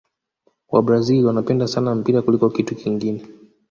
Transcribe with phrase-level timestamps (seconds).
[0.73, 3.25] wabrazil wanapenda sana mpira kuliko kitu kingine